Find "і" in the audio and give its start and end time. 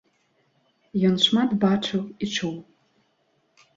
2.05-2.25